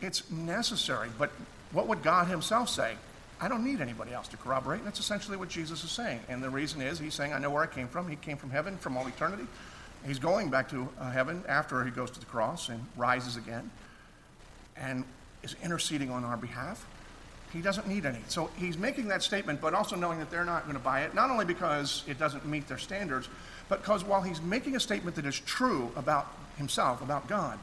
[0.00, 1.10] it's necessary.
[1.16, 1.30] But
[1.72, 2.94] what would God himself say?
[3.40, 4.78] I don't need anybody else to corroborate.
[4.78, 6.20] And that's essentially what Jesus is saying.
[6.28, 8.08] And the reason is he's saying, I know where I came from.
[8.08, 9.46] He came from heaven from all eternity.
[10.06, 13.70] He's going back to uh, heaven after he goes to the cross and rises again.
[14.76, 15.04] And
[15.46, 16.84] is interceding on our behalf.
[17.52, 18.18] He doesn't need any.
[18.28, 21.14] So he's making that statement, but also knowing that they're not going to buy it,
[21.14, 23.28] not only because it doesn't meet their standards,
[23.68, 26.26] but because while he's making a statement that is true about
[26.58, 27.58] himself, about God,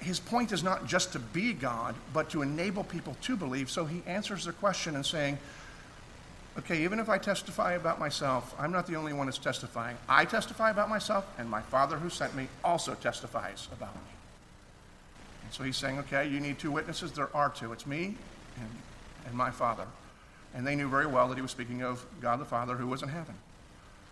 [0.00, 3.70] his point is not just to be God, but to enable people to believe.
[3.70, 5.38] So he answers their question and saying,
[6.58, 9.98] okay, even if I testify about myself, I'm not the only one that's testifying.
[10.08, 14.19] I testify about myself, and my Father who sent me also testifies about me.
[15.50, 17.12] So he's saying, okay, you need two witnesses.
[17.12, 17.72] There are two.
[17.72, 18.14] It's me
[18.56, 18.70] and,
[19.26, 19.86] and my Father.
[20.54, 23.02] And they knew very well that he was speaking of God the Father who was
[23.02, 23.34] in heaven.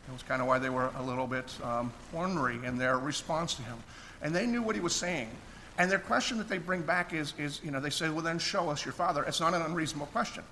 [0.09, 3.55] It was kind of why they were a little bit um, ornery in their response
[3.55, 3.77] to him.
[4.23, 5.29] And they knew what he was saying.
[5.77, 8.39] And their question that they bring back is, is you know, they say, well, then
[8.39, 9.23] show us your Father.
[9.25, 10.43] It's not an unreasonable question.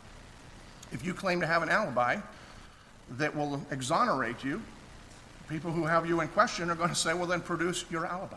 [0.93, 2.19] If you claim to have an alibi
[3.13, 4.63] that will exonerate you,
[5.49, 8.37] people who have you in question are going to say, well, then produce your alibi.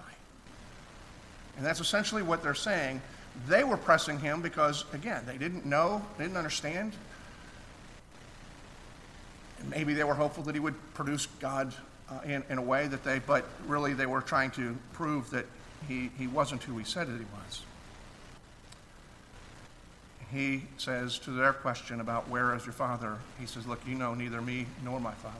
[1.59, 3.01] And that's essentially what they're saying.
[3.49, 6.93] They were pressing him because, again, they didn't know, they didn't understand.
[9.59, 11.73] And maybe they were hopeful that he would produce God
[12.09, 15.45] uh, in, in a way that they, but really they were trying to prove that
[15.89, 17.61] he, he wasn't who he said that he was.
[20.31, 24.13] He says to their question about where is your father, he says, Look, you know
[24.13, 25.35] neither me nor my father.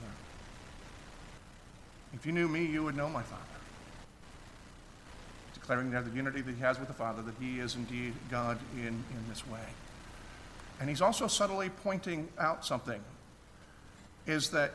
[2.13, 3.48] If you knew me, you would know my father.
[5.69, 8.57] Declaring there the unity that he has with the Father, that he is indeed God
[8.75, 9.59] in, in this way.
[10.79, 12.99] And he's also subtly pointing out something
[14.25, 14.71] is that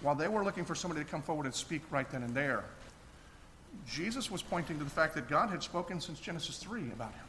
[0.00, 2.64] while they were looking for somebody to come forward and speak right then and there,
[3.86, 7.26] Jesus was pointing to the fact that God had spoken since Genesis 3 about him.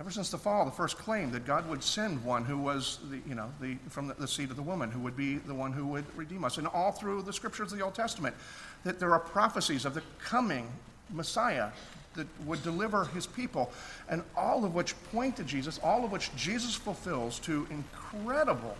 [0.00, 3.20] Ever since the fall, the first claim that God would send one who was the,
[3.28, 5.72] you know, the, from the, the seed of the woman, who would be the one
[5.72, 6.56] who would redeem us.
[6.56, 8.34] And all through the scriptures of the Old Testament,
[8.82, 10.66] that there are prophecies of the coming
[11.12, 11.68] Messiah
[12.14, 13.70] that would deliver his people,
[14.08, 18.76] and all of which point to Jesus, all of which Jesus fulfills to incredible,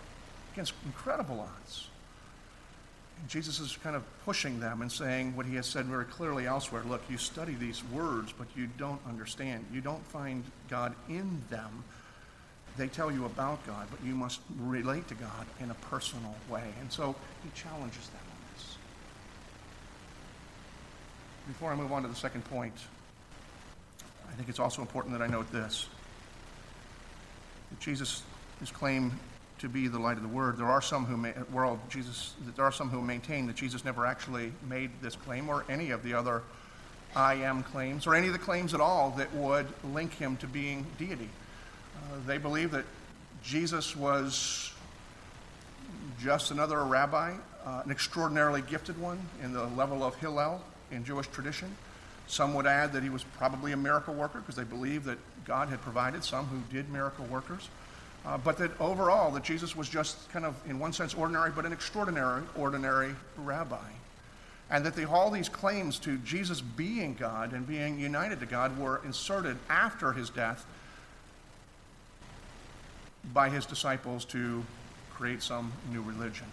[0.54, 1.89] against incredible odds.
[3.28, 6.83] Jesus is kind of pushing them and saying what he has said very clearly elsewhere
[6.88, 9.64] look, you study these words, but you don't understand.
[9.72, 11.85] You don't find God in them.
[12.76, 16.64] They tell you about God, but you must relate to God in a personal way.
[16.80, 18.76] And so he challenges them on this.
[21.48, 22.74] Before I move on to the second point,
[24.30, 25.87] I think it's also important that I note this.
[27.70, 28.22] That Jesus,
[28.72, 29.12] claim
[29.61, 32.64] to be the light of the word, there are some who may, world Jesus, there
[32.64, 36.14] are some who maintain that Jesus never actually made this claim or any of the
[36.14, 36.42] other
[37.14, 40.46] I am claims or any of the claims at all that would link him to
[40.46, 41.29] being deity.
[41.96, 42.85] Uh, they believe that
[43.42, 44.73] Jesus was
[46.20, 51.27] just another rabbi, uh, an extraordinarily gifted one in the level of Hillel in Jewish
[51.29, 51.77] tradition.
[52.27, 55.68] Some would add that he was probably a miracle worker because they believed that God
[55.68, 57.68] had provided some who did miracle workers.
[58.26, 61.64] Uh, but that overall, that Jesus was just kind of, in one sense, ordinary, but
[61.64, 63.88] an extraordinary, ordinary rabbi.
[64.70, 68.78] And that the, all these claims to Jesus being God and being united to God
[68.78, 70.64] were inserted after his death
[73.33, 74.64] by his disciples to
[75.12, 76.46] create some new religion.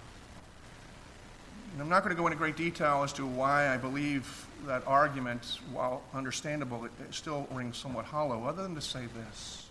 [1.73, 4.83] And I'm not going to go into great detail as to why I believe that
[4.87, 9.66] argument, while understandable, it, it still rings somewhat hollow, other than to say this.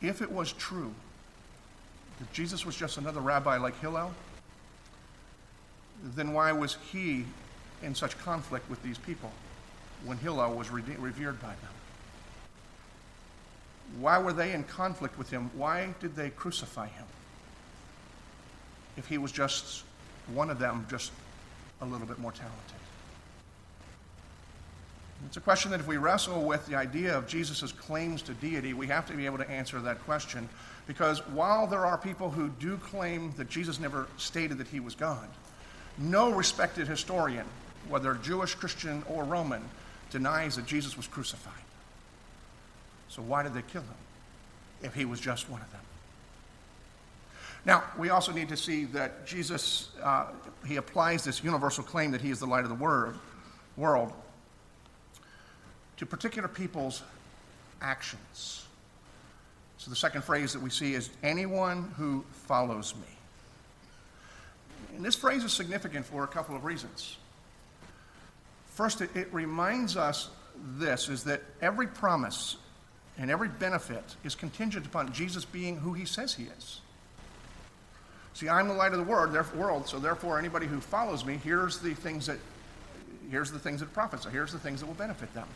[0.00, 0.92] If it was true
[2.18, 4.12] that Jesus was just another rabbi like Hillel,
[6.14, 7.24] then why was he
[7.82, 9.32] in such conflict with these people
[10.04, 11.74] when Hillel was revered by them?
[13.98, 15.50] Why were they in conflict with him?
[15.54, 17.06] Why did they crucify him?
[18.96, 19.84] If he was just
[20.32, 21.10] one of them, just
[21.80, 22.76] a little bit more talented.
[25.26, 28.72] It's a question that if we wrestle with the idea of Jesus' claims to deity,
[28.72, 30.48] we have to be able to answer that question.
[30.86, 34.94] Because while there are people who do claim that Jesus never stated that he was
[34.94, 35.28] God,
[35.98, 37.44] no respected historian,
[37.88, 39.62] whether Jewish, Christian, or Roman,
[40.10, 41.52] denies that Jesus was crucified.
[43.08, 43.88] So why did they kill him
[44.82, 45.80] if he was just one of them?
[47.64, 50.26] Now, we also need to see that Jesus, uh,
[50.66, 53.14] he applies this universal claim that he is the light of the
[53.76, 54.12] world
[55.98, 57.02] to particular people's
[57.80, 58.64] actions.
[59.76, 63.06] So the second phrase that we see is anyone who follows me.
[64.96, 67.16] And this phrase is significant for a couple of reasons.
[68.70, 70.30] First, it, it reminds us
[70.76, 72.56] this is that every promise
[73.16, 76.80] and every benefit is contingent upon Jesus being who he says he is.
[78.34, 81.78] See, I'm the light of the world, world, so therefore anybody who follows me, here's
[81.78, 82.38] the things that
[83.30, 85.46] here's the things that profits, here's the things that will benefit them.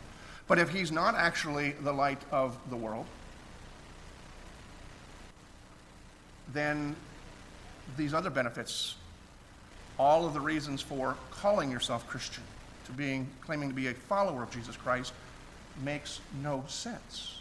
[0.47, 3.05] But if he's not actually the light of the world,
[6.53, 6.95] then
[7.97, 8.95] these other benefits,
[9.97, 12.43] all of the reasons for calling yourself Christian,
[12.85, 15.13] to being claiming to be a follower of Jesus Christ,
[15.83, 17.39] makes no sense.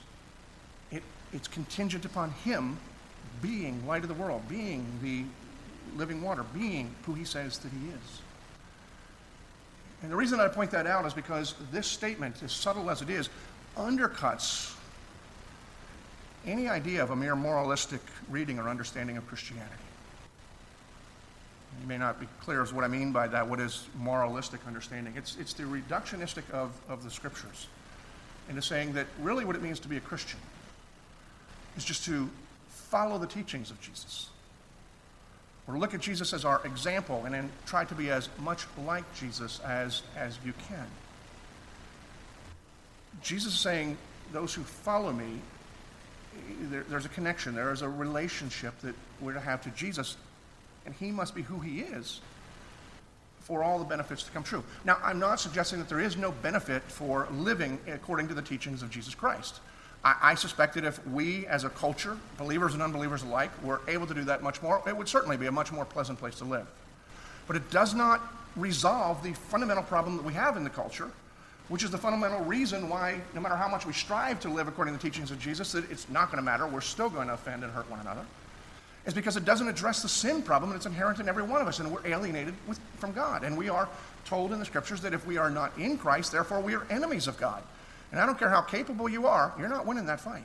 [0.90, 2.78] It, it's contingent upon him
[3.40, 5.24] being light of the world, being the
[5.96, 8.21] living water, being who he says that he is.
[10.02, 13.10] And the reason I point that out is because this statement, as subtle as it
[13.10, 13.28] is,
[13.76, 14.74] undercuts
[16.44, 19.70] any idea of a mere moralistic reading or understanding of Christianity.
[21.80, 23.46] You may not be clear as what I mean by that.
[23.46, 25.14] What is moralistic understanding?
[25.16, 27.68] It's, it's the reductionistic of, of the scriptures
[28.48, 30.38] into saying that really what it means to be a Christian
[31.76, 32.28] is just to
[32.68, 34.28] follow the teachings of Jesus.
[35.68, 39.04] Or look at Jesus as our example and then try to be as much like
[39.14, 40.86] Jesus as, as you can.
[43.22, 43.96] Jesus is saying,
[44.32, 45.38] Those who follow me
[46.62, 50.16] there, there's a connection, there is a relationship that we're to have to Jesus,
[50.86, 52.20] and he must be who he is
[53.40, 54.62] for all the benefits to come true.
[54.84, 58.82] Now, I'm not suggesting that there is no benefit for living according to the teachings
[58.82, 59.60] of Jesus Christ.
[60.04, 64.06] I, I, suspect that if we as a culture, believers and unbelievers alike, were able
[64.06, 66.44] to do that much more, it would certainly be a much more pleasant place to
[66.44, 66.66] live.
[67.46, 68.20] But it does not
[68.56, 71.10] resolve the fundamental problem that we have in the culture,
[71.68, 74.94] which is the fundamental reason why, no matter how much we strive to live according
[74.94, 76.66] to the teachings of Jesus, that it's not going to matter.
[76.66, 78.24] We're still going to offend and hurt one another.
[79.04, 81.80] Is because it doesn't address the sin problem that's inherent in every one of us,
[81.80, 83.42] and we're alienated with, from God.
[83.42, 83.88] And we are
[84.24, 87.26] told in the scriptures that if we are not in Christ, therefore we are enemies
[87.26, 87.62] of God.
[88.12, 90.44] And I don't care how capable you are, you're not winning that fight.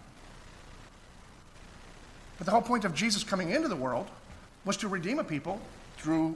[2.37, 4.07] But the whole point of Jesus coming into the world
[4.65, 5.59] was to redeem a people
[5.97, 6.35] through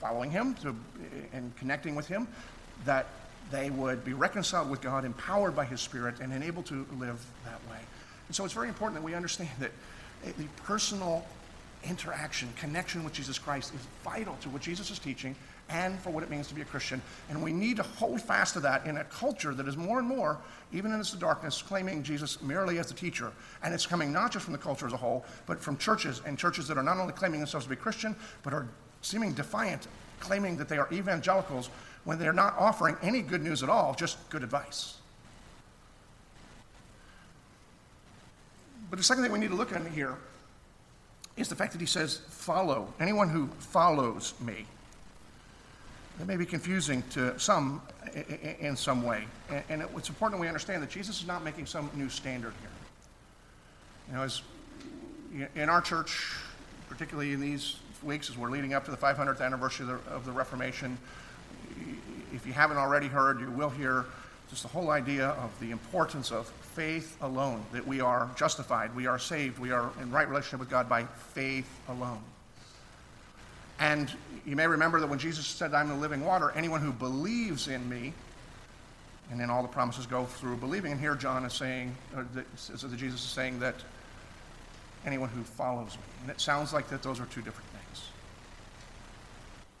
[0.00, 0.72] following him to, eh,
[1.32, 2.28] and connecting with him,
[2.84, 3.06] that
[3.50, 7.60] they would be reconciled with God, empowered by his Spirit, and enabled to live that
[7.70, 7.78] way.
[8.28, 9.72] And so it's very important that we understand that
[10.24, 11.24] eh, the personal
[11.84, 15.34] interaction, connection with Jesus Christ is vital to what Jesus is teaching
[15.68, 17.02] and for what it means to be a Christian.
[17.28, 20.08] And we need to hold fast to that in a culture that is more and
[20.08, 20.38] more,
[20.72, 23.32] even in its darkness, claiming Jesus merely as the teacher.
[23.62, 26.38] And it's coming not just from the culture as a whole, but from churches and
[26.38, 28.68] churches that are not only claiming themselves to be Christian, but are
[29.02, 29.88] seeming defiant,
[30.20, 31.70] claiming that they are evangelicals
[32.04, 34.96] when they're not offering any good news at all, just good advice.
[38.90, 40.16] But the second thing we need to look at here
[41.36, 42.92] is the fact that he says, follow.
[42.98, 44.66] Anyone who follows me.
[46.18, 47.80] That may be confusing to some
[48.60, 49.24] in some way.
[49.68, 52.70] And it's important we understand that Jesus is not making some new standard here.
[54.08, 54.42] You know, as
[55.54, 56.34] in our church,
[56.88, 60.24] particularly in these weeks as we're leading up to the 500th anniversary of the, of
[60.24, 60.98] the Reformation,
[62.34, 64.04] if you haven't already heard, you will hear
[64.50, 69.06] just the whole idea of the importance of faith alone, that we are justified, we
[69.06, 72.20] are saved, we are in right relationship with God by faith alone.
[73.78, 74.12] And
[74.44, 77.88] you may remember that when Jesus said, I'm the living water, anyone who believes in
[77.88, 78.12] me,
[79.30, 80.92] and then all the promises go through believing.
[80.92, 82.26] And here John is saying, or
[82.96, 83.74] Jesus is saying that
[85.04, 86.02] anyone who follows me.
[86.22, 88.08] And it sounds like that those are two different things.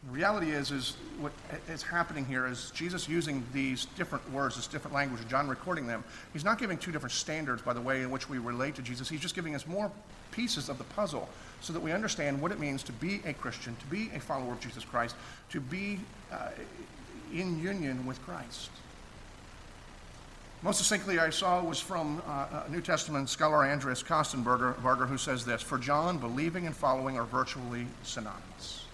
[0.04, 1.32] The reality is, is what
[1.68, 6.04] is happening here is Jesus using these different words, this different language, John recording them.
[6.32, 9.08] He's not giving two different standards by the way in which we relate to Jesus.
[9.08, 9.90] He's just giving us more
[10.30, 11.28] pieces of the puzzle
[11.60, 14.52] so that we understand what it means to be a Christian, to be a follower
[14.52, 15.16] of Jesus Christ,
[15.50, 16.00] to be
[16.32, 16.50] uh,
[17.32, 18.70] in union with Christ.
[20.62, 25.44] Most succinctly, I saw was from uh, a New Testament scholar Andreas Kostenberger, who says
[25.44, 28.84] this For John, believing and following are virtually synonymous.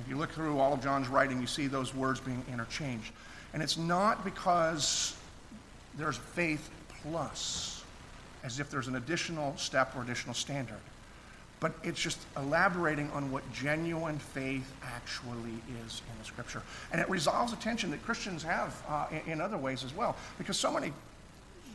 [0.00, 3.12] If you look through all of John's writing, you see those words being interchanged.
[3.54, 5.14] And it's not because
[5.96, 6.70] there's faith
[7.02, 7.84] plus,
[8.42, 10.80] as if there's an additional step or additional standard
[11.62, 15.54] but it's just elaborating on what genuine faith actually
[15.86, 16.60] is in the scripture.
[16.90, 20.16] And it resolves a tension that Christians have uh, in, in, other ways as well,
[20.38, 20.92] because so many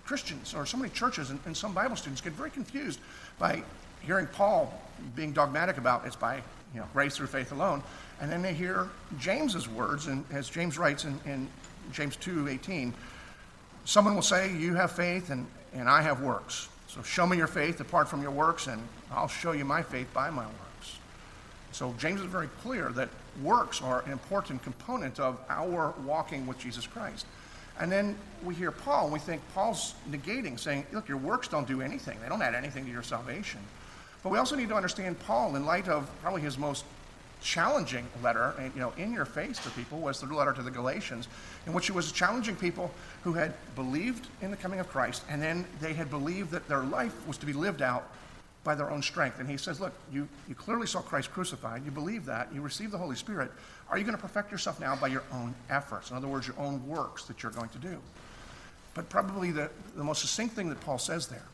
[0.06, 3.00] Christians or so many churches and, and, some Bible students get very confused
[3.40, 3.64] by
[4.02, 4.78] hearing Paul
[5.16, 6.36] being dogmatic about it's by
[6.74, 7.82] you know, grace through faith alone,
[8.20, 11.48] and then they hear James's words, and as James writes in, in
[11.94, 12.92] James 2:18,
[13.86, 17.48] someone will say, "You have faith, and, and I have works." So show me your
[17.48, 20.98] faith apart from your works, and I'll show you my faith by my works.
[21.72, 23.10] So James is very clear that
[23.42, 27.26] works are an important component of our walking with Jesus Christ.
[27.80, 31.68] And then we hear Paul, and we think Paul's negating, saying, look, your works don't
[31.68, 32.18] do anything.
[32.22, 33.60] They don't add anything to your salvation.
[34.24, 36.84] But we also need to understand Paul in light of probably his most
[37.42, 41.28] challenging letter, you know, in your face to people was the letter to the Galatians,
[41.68, 42.92] in which he was challenging people
[43.24, 46.82] who had believed in the coming of Christ, and then they had believed that their
[46.82, 48.10] life was to be lived out
[48.68, 49.40] by their own strength.
[49.40, 52.92] And he says, Look, you, you clearly saw Christ crucified, you believe that, you received
[52.92, 53.50] the Holy Spirit.
[53.90, 56.12] Are you going to perfect yourself now by your own efforts?
[56.12, 57.98] In other words, your own works that you're going to do.
[58.94, 61.46] But probably the, the most succinct thing that Paul says there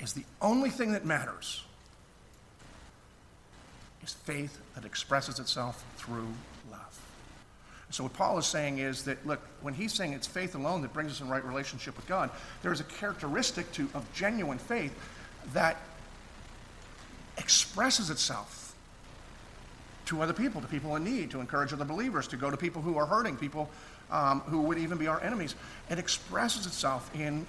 [0.00, 1.62] is the only thing that matters
[4.02, 6.26] is faith that expresses itself through
[6.72, 7.00] love.
[7.90, 10.92] So, what Paul is saying is that, look, when he's saying it's faith alone that
[10.92, 12.30] brings us in right relationship with God,
[12.62, 14.92] there is a characteristic to, of genuine faith
[15.52, 15.76] that
[17.38, 18.74] expresses itself
[20.06, 22.82] to other people, to people in need, to encourage other believers, to go to people
[22.82, 23.70] who are hurting, people
[24.10, 25.54] um, who would even be our enemies.
[25.90, 27.46] It expresses itself in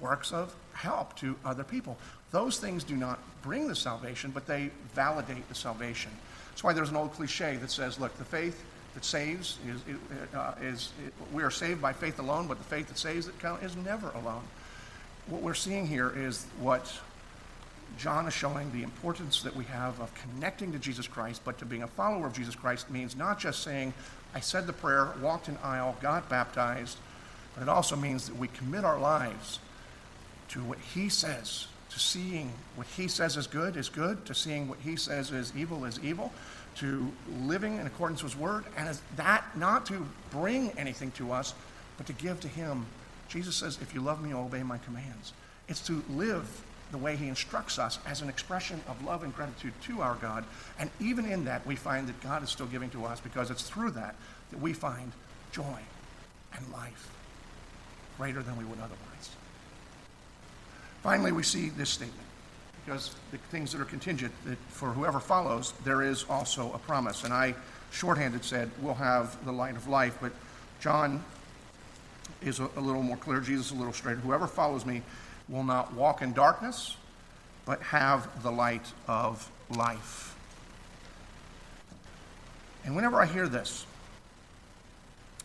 [0.00, 1.96] works of help to other people.
[2.30, 6.10] Those things do not bring the salvation, but they validate the salvation.
[6.50, 8.62] That's why there's an old cliche that says, look, the faith
[8.94, 9.80] that saves is,
[10.34, 13.30] uh, is it, we are saved by faith alone, but the faith that saves
[13.62, 14.42] is never alone.
[15.28, 16.92] What we're seeing here is what
[17.98, 21.64] John is showing the importance that we have of connecting to Jesus Christ, but to
[21.64, 23.94] being a follower of Jesus Christ means not just saying,
[24.34, 26.98] I said the prayer, walked an aisle, got baptized,
[27.54, 29.60] but it also means that we commit our lives
[30.48, 34.68] to what He says, to seeing what He says is good is good, to seeing
[34.68, 36.32] what He says is evil is evil,
[36.76, 37.10] to
[37.40, 41.54] living in accordance with His Word, and that not to bring anything to us,
[41.96, 42.84] but to give to Him.
[43.28, 45.32] Jesus says, If you love me, obey my commands.
[45.68, 46.48] It's to live
[46.92, 50.44] the way He instructs us as an expression of love and gratitude to our God.
[50.78, 53.68] And even in that, we find that God is still giving to us because it's
[53.68, 54.14] through that
[54.50, 55.12] that we find
[55.52, 55.78] joy
[56.56, 57.10] and life
[58.16, 59.30] greater than we would otherwise.
[61.02, 62.26] Finally, we see this statement
[62.84, 67.24] because the things that are contingent, that for whoever follows, there is also a promise.
[67.24, 67.54] And I
[67.90, 70.32] shorthanded said, we'll have the light of life, but
[70.80, 71.24] John
[72.42, 74.20] is a, a little more clear, Jesus a little straighter.
[74.20, 75.02] Whoever follows me
[75.48, 76.96] will not walk in darkness,
[77.64, 80.36] but have the light of life.
[82.84, 83.84] And whenever I hear this,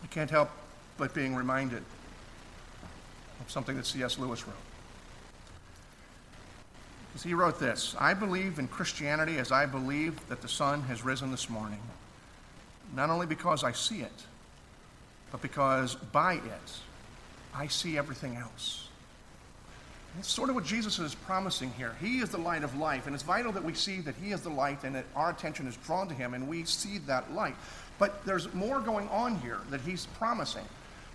[0.04, 0.50] I can't help
[0.98, 1.84] but being reminded
[3.40, 4.20] of something that C.S.
[4.20, 4.56] Lewis wrote.
[7.12, 11.04] Because he wrote this I believe in Christianity as I believe that the sun has
[11.04, 11.80] risen this morning,
[12.96, 14.26] not only because I see it,
[15.32, 16.80] but because by it
[17.54, 18.88] I see everything else.
[20.16, 21.96] That's sort of what Jesus is promising here.
[22.02, 24.42] He is the light of life, and it's vital that we see that He is
[24.42, 27.56] the light and that our attention is drawn to Him and we see that light.
[27.98, 30.66] But there's more going on here that He's promising.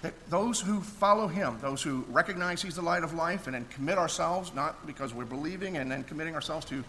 [0.03, 3.67] That those who follow Him, those who recognize He's the light of life and then
[3.71, 6.83] commit ourselves, not because we're believing and then committing ourselves to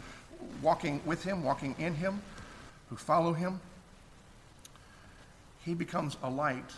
[0.61, 2.21] walking with Him, walking in Him,
[2.89, 3.59] who follow Him,
[5.65, 6.71] He becomes a light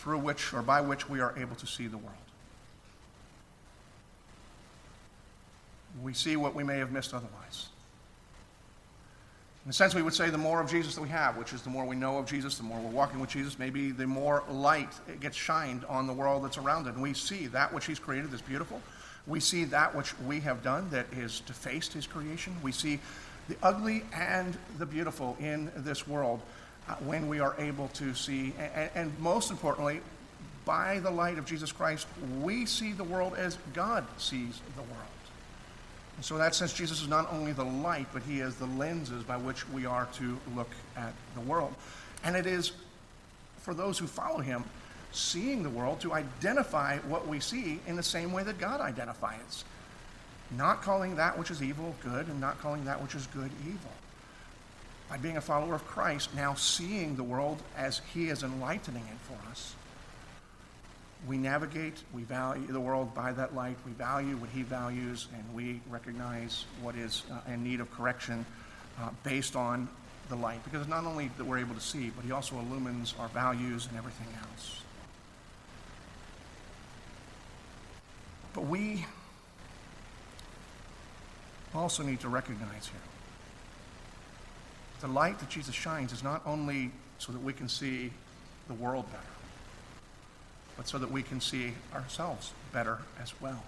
[0.00, 2.16] through which or by which we are able to see the world.
[6.02, 7.68] we see what we may have missed otherwise.
[9.64, 11.62] In a sense, we would say the more of Jesus that we have, which is
[11.62, 14.42] the more we know of Jesus, the more we're walking with Jesus, maybe the more
[14.48, 16.94] light it gets shined on the world that's around it.
[16.94, 18.80] And we see that which He's created is beautiful.
[19.26, 22.56] We see that which we have done that is defaced His creation.
[22.62, 23.00] We see
[23.48, 26.40] the ugly and the beautiful in this world
[27.02, 30.00] when we are able to see, and, and most importantly,
[30.64, 32.06] by the light of Jesus Christ,
[32.42, 35.06] we see the world as God sees the world.
[36.16, 38.66] And so, in that sense, Jesus is not only the light, but he is the
[38.66, 41.74] lenses by which we are to look at the world.
[42.22, 42.72] And it is
[43.62, 44.64] for those who follow him,
[45.12, 49.64] seeing the world, to identify what we see in the same way that God identifies.
[50.56, 53.90] Not calling that which is evil good, and not calling that which is good evil.
[55.10, 59.18] By being a follower of Christ, now seeing the world as he is enlightening it
[59.26, 59.74] for us
[61.26, 65.54] we navigate, we value the world by that light, we value what he values, and
[65.54, 68.44] we recognize what is uh, in need of correction
[68.98, 69.88] uh, based on
[70.28, 70.64] the light.
[70.64, 73.98] Because not only that we're able to see, but he also illumines our values and
[73.98, 74.80] everything else.
[78.54, 79.04] But we
[81.74, 83.09] also need to recognize here
[85.00, 88.10] the light that Jesus shines is not only so that we can see
[88.68, 89.24] the world better
[90.80, 93.62] but so that we can see ourselves better as well.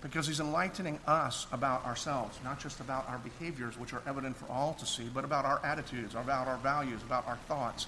[0.00, 4.50] Because he's enlightening us about ourselves, not just about our behaviors, which are evident for
[4.50, 7.86] all to see, but about our attitudes, about our values, about our thoughts.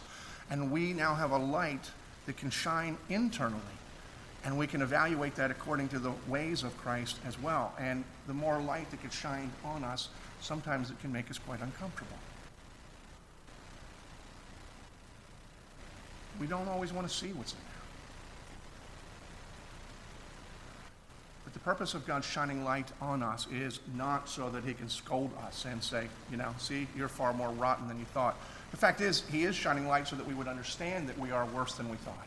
[0.50, 1.90] And we now have a light
[2.26, 3.62] that can shine internally.
[4.44, 7.72] And we can evaluate that according to the ways of Christ as well.
[7.78, 10.10] And the more light that gets shined on us,
[10.42, 12.16] sometimes it can make us quite uncomfortable.
[16.40, 17.68] We don't always want to see what's in there.
[21.44, 24.88] But the purpose of God shining light on us is not so that he can
[24.88, 28.36] scold us and say, you know, see, you're far more rotten than you thought.
[28.70, 31.44] The fact is, he is shining light so that we would understand that we are
[31.46, 32.26] worse than we thought.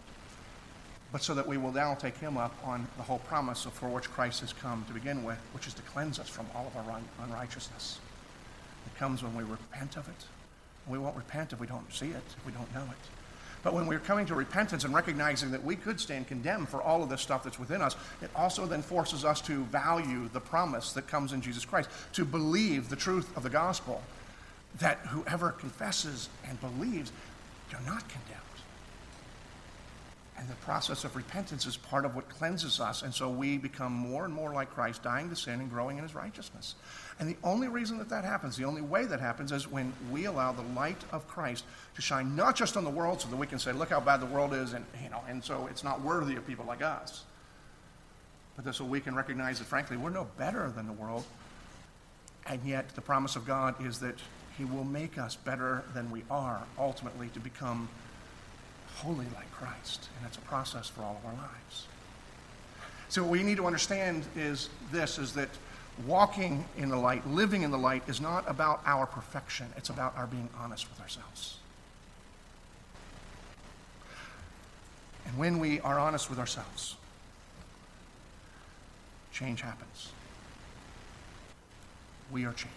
[1.12, 4.12] But so that we will now take him up on the whole promise for which
[4.12, 7.02] Christ has come to begin with, which is to cleanse us from all of our
[7.24, 8.00] unrighteousness.
[8.86, 10.26] It comes when we repent of it.
[10.88, 13.10] We won't repent if we don't see it, if we don't know it.
[13.64, 17.02] But when we're coming to repentance and recognizing that we could stand condemned for all
[17.02, 20.94] of this stuff that's within us, it also then forces us to value the promise
[20.94, 24.04] that comes in Jesus Christ, to believe the truth of the gospel
[24.78, 27.12] that whoever confesses and believes,
[27.72, 28.45] you're not condemned.
[30.38, 33.04] And the process of repentance is part of what cleanses us.
[33.04, 36.04] And so we become more and more like Christ, dying to sin and growing in
[36.04, 36.76] his righteousness.
[37.20, 40.26] And the only reason that that happens, the only way that happens, is when we
[40.26, 41.64] allow the light of Christ
[41.96, 44.20] to shine not just on the world so that we can say, look how bad
[44.20, 47.24] the world is, and, you know, and so it's not worthy of people like us.
[48.58, 51.24] but so we can recognize that, frankly, we're no better than the world.
[52.46, 54.16] And yet, the promise of God is that
[54.58, 57.90] He will make us better than we are, ultimately, to become
[58.96, 60.08] holy like Christ.
[60.18, 61.88] And it's a process for all of our lives.
[63.10, 65.50] So, what we need to understand is this is that
[66.06, 70.16] walking in the light, living in the light, is not about our perfection, it's about
[70.18, 71.58] our being honest with ourselves.
[75.28, 76.96] And when we are honest with ourselves,
[79.32, 80.10] change happens.
[82.32, 82.72] We are changed.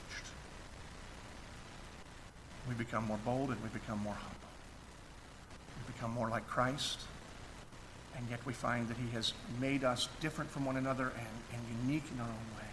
[2.68, 4.47] We become more bold and we become more humble.
[5.98, 7.00] Become more like Christ,
[8.16, 11.62] and yet we find that He has made us different from one another and, and
[11.82, 12.68] unique in our own way.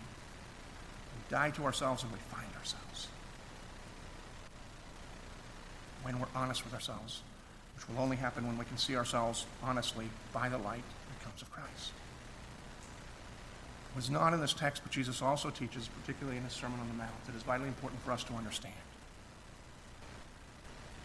[1.16, 3.08] We die to ourselves and we find ourselves.
[6.04, 7.22] When we're honest with ourselves,
[7.76, 11.42] which will only happen when we can see ourselves honestly by the light that comes
[11.42, 11.94] of Christ.
[13.92, 16.88] It was not in this text, but Jesus also teaches, particularly in his Sermon on
[16.90, 18.76] the Mount, that is vitally important for us to understand.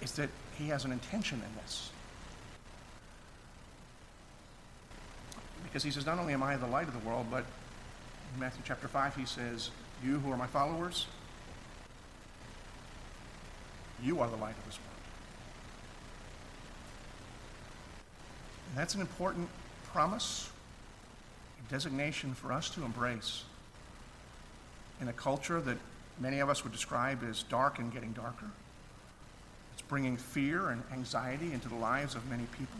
[0.03, 1.91] Is that he has an intention in this.
[5.71, 7.45] Because he says, not only am I the light of the world, but
[8.35, 9.71] in Matthew chapter 5, he says,
[10.05, 11.07] You who are my followers,
[14.03, 14.91] you are the light of this world.
[18.71, 19.49] And that's an important
[19.93, 20.51] promise,
[21.66, 23.45] a designation for us to embrace
[25.01, 25.79] in a culture that
[26.18, 28.47] many of us would describe as dark and getting darker.
[29.73, 32.79] It's bringing fear and anxiety into the lives of many people,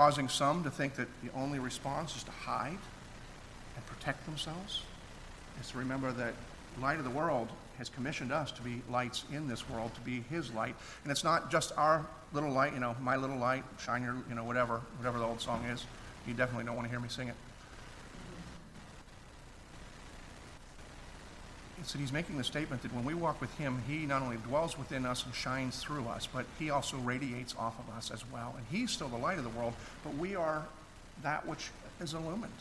[0.00, 2.78] causing some to think that the only response is to hide
[3.76, 4.80] and protect themselves.
[5.60, 6.32] Is to remember that
[6.80, 10.22] light of the world has commissioned us to be lights in this world, to be
[10.30, 10.74] His light.
[11.02, 14.34] And it's not just our little light, you know, my little light, shine your, you
[14.34, 15.84] know, whatever, whatever the old song is.
[16.26, 17.34] You definitely don't want to hear me sing it.
[21.80, 24.78] That He's making the statement that when we walk with Him, He not only dwells
[24.78, 28.54] within us and shines through us, but He also radiates off of us as well.
[28.56, 29.72] And He's still the light of the world,
[30.04, 30.64] but we are
[31.22, 31.70] that which
[32.00, 32.52] is illumined.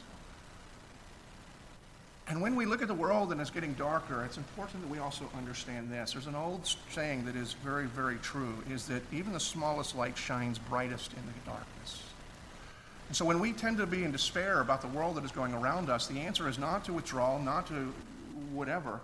[2.29, 4.99] And when we look at the world and it's getting darker, it's important that we
[4.99, 6.13] also understand this.
[6.13, 10.15] There's an old saying that is very, very true, is that even the smallest light
[10.15, 12.03] shines brightest in the darkness.
[13.07, 15.55] And so when we tend to be in despair about the world that is going
[15.55, 17.91] around us, the answer is not to withdraw, not to
[18.53, 18.99] whatever,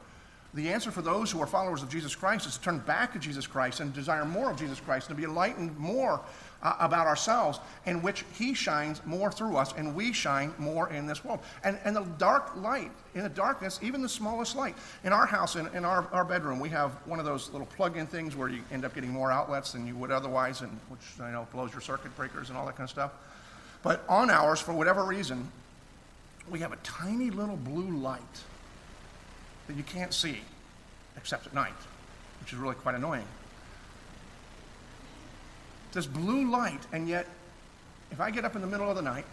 [0.55, 3.19] the answer for those who are followers of Jesus Christ is to turn back to
[3.19, 6.21] Jesus Christ and desire more of Jesus Christ and to be enlightened more
[6.63, 11.07] uh, about ourselves, in which He shines more through us and we shine more in
[11.07, 11.41] this world.
[11.65, 14.77] And, and the dark light, in the darkness, even the smallest light.
[15.03, 17.97] In our house, in, in our, our bedroom, we have one of those little plug
[17.97, 21.01] in things where you end up getting more outlets than you would otherwise, and which
[21.21, 23.11] I know blows your circuit breakers and all that kind of stuff.
[23.83, 25.49] But on ours, for whatever reason,
[26.49, 28.21] we have a tiny little blue light
[29.67, 30.41] that you can't see
[31.17, 31.73] except at night,
[32.41, 33.25] which is really quite annoying.
[35.93, 37.25] This blue light, and yet,
[38.11, 39.25] if I get up in the middle of the night,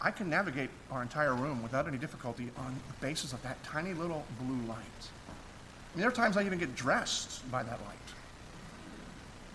[0.00, 3.94] I can navigate our entire room without any difficulty on the basis of that tiny
[3.94, 4.78] little blue light.
[4.78, 7.98] I mean, there are times I even get dressed by that light.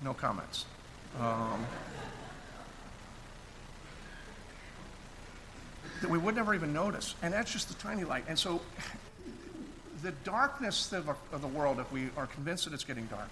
[0.04, 0.66] No comments.
[1.20, 1.66] Um,
[6.02, 7.16] that we would never even notice.
[7.22, 8.26] And that's just the tiny light.
[8.28, 8.62] And so
[10.04, 13.30] the darkness of, of the world, if we are convinced that it's getting darker,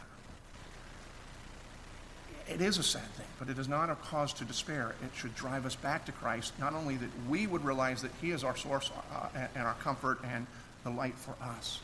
[2.47, 4.93] it is a sad thing, but it is not a cause to despair.
[5.03, 8.31] It should drive us back to Christ, not only that we would realize that He
[8.31, 10.45] is our source uh, and our comfort and
[10.83, 11.79] the light for us,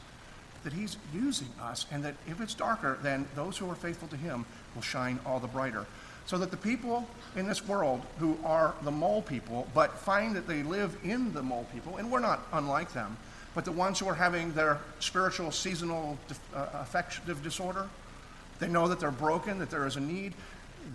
[0.63, 4.17] that He's using us, and that if it's darker, then those who are faithful to
[4.17, 5.87] Him will shine all the brighter
[6.25, 10.47] so that the people in this world who are the mole people, but find that
[10.47, 13.17] they live in the mole people, and we're not unlike them,
[13.53, 16.17] but the ones who are having their spiritual seasonal
[16.55, 17.87] uh, affective disorder,
[18.59, 20.33] they know that they're broken, that there is a need.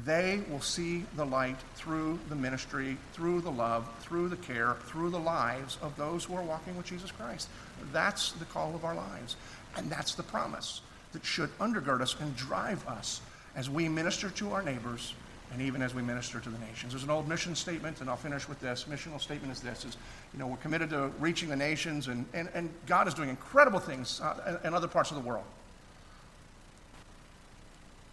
[0.05, 5.11] They will see the light through the ministry, through the love, through the care, through
[5.11, 7.49] the lives of those who are walking with Jesus Christ.
[7.93, 9.37] That's the call of our lives.
[9.77, 10.81] And that's the promise
[11.13, 13.21] that should undergird us and drive us
[13.57, 15.15] as we minister to our neighbors
[15.53, 16.93] and even as we minister to the nations.
[16.93, 18.85] There's an old mission statement, and I'll finish with this.
[18.85, 19.97] Missional statement is this, is,
[20.33, 23.79] you know, we're committed to reaching the nations, and, and, and God is doing incredible
[23.79, 25.45] things uh, in other parts of the world.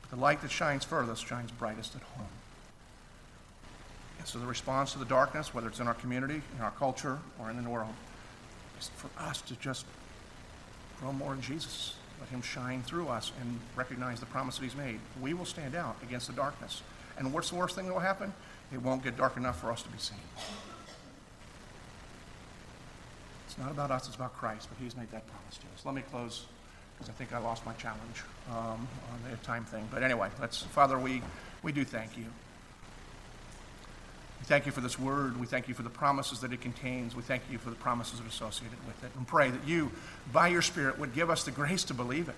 [0.03, 2.27] But the light that shines furthest shines brightest at home.
[4.19, 7.17] And so the response to the darkness, whether it's in our community, in our culture,
[7.39, 7.93] or in the world,
[8.79, 9.85] is for us to just
[11.01, 11.95] grow more in Jesus.
[12.23, 14.97] Let him shine through us and recognize the promise that he's made.
[15.21, 16.81] We will stand out against the darkness.
[17.17, 18.31] And what's the worst thing that will happen?
[18.71, 20.15] It won't get dark enough for us to be seen.
[23.45, 25.85] It's not about us, it's about Christ, but he's made that promise to us.
[25.85, 26.45] Let me close
[26.93, 29.85] because I think I lost my challenge um, on the time thing.
[29.91, 31.21] But anyway, let's, Father, we,
[31.61, 32.23] we do thank you.
[34.43, 35.39] We thank you for this word.
[35.39, 37.15] We thank you for the promises that it contains.
[37.15, 39.11] We thank you for the promises that are associated with it.
[39.15, 39.89] And pray that you,
[40.33, 42.35] by your Spirit, would give us the grace to believe it.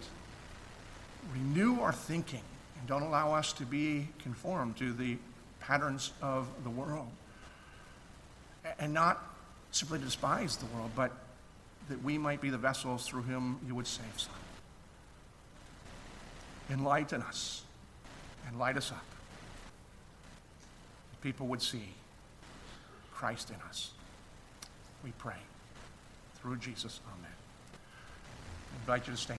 [1.33, 2.43] Renew our thinking
[2.77, 5.17] and don't allow us to be conformed to the
[5.59, 7.09] patterns of the world.
[8.77, 9.23] And not
[9.71, 11.11] simply to despise the world, but
[11.89, 14.31] that we might be the vessels through whom you would save some.
[16.69, 17.63] Enlighten us
[18.47, 19.14] and light us up.
[21.21, 21.89] People would see
[23.13, 23.91] Christ in us.
[25.03, 25.33] We pray.
[26.41, 27.31] Through Jesus, amen.
[28.71, 29.33] I invite you to stand.